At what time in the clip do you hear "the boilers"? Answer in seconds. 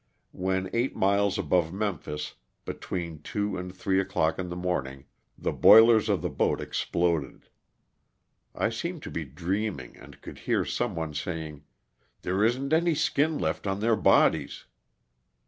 5.37-6.09